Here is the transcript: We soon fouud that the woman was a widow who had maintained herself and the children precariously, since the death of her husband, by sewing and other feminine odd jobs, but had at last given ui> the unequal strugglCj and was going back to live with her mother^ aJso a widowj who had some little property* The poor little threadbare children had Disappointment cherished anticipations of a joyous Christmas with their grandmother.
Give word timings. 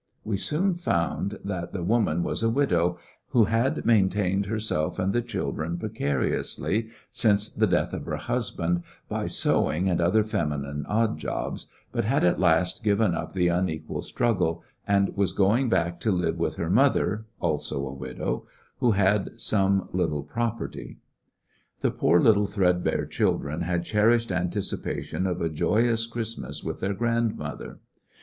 We 0.23 0.35
soon 0.35 0.73
fouud 0.73 1.37
that 1.45 1.73
the 1.73 1.83
woman 1.83 2.23
was 2.23 2.41
a 2.41 2.49
widow 2.49 2.97
who 3.27 3.43
had 3.43 3.85
maintained 3.85 4.47
herself 4.47 4.97
and 4.97 5.13
the 5.13 5.21
children 5.21 5.77
precariously, 5.77 6.87
since 7.11 7.47
the 7.47 7.67
death 7.67 7.93
of 7.93 8.05
her 8.07 8.15
husband, 8.15 8.81
by 9.07 9.27
sewing 9.27 9.87
and 9.87 10.01
other 10.01 10.23
feminine 10.23 10.87
odd 10.89 11.19
jobs, 11.19 11.67
but 11.91 12.03
had 12.03 12.23
at 12.23 12.39
last 12.39 12.83
given 12.83 13.13
ui> 13.13 13.27
the 13.31 13.49
unequal 13.49 14.01
strugglCj 14.01 14.61
and 14.87 15.15
was 15.15 15.33
going 15.33 15.69
back 15.69 15.99
to 15.99 16.11
live 16.11 16.39
with 16.39 16.55
her 16.55 16.71
mother^ 16.71 17.25
aJso 17.39 17.87
a 17.93 17.95
widowj 17.95 18.43
who 18.79 18.91
had 18.93 19.39
some 19.39 19.87
little 19.93 20.23
property* 20.23 20.97
The 21.81 21.91
poor 21.91 22.19
little 22.19 22.47
threadbare 22.47 23.05
children 23.05 23.61
had 23.61 23.81
Disappointment 23.83 23.85
cherished 23.85 24.31
anticipations 24.31 25.27
of 25.27 25.41
a 25.43 25.49
joyous 25.49 26.07
Christmas 26.07 26.63
with 26.63 26.79
their 26.79 26.95
grandmother. 26.95 27.77